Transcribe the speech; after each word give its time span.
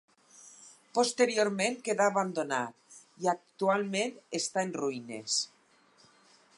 Posteriorment 0.97 1.75
quedà 1.89 2.07
abandonat 2.11 2.97
i 3.25 3.31
actualment 3.35 4.19
està 4.41 4.67
en 4.69 4.77
ruïnes. 4.83 5.39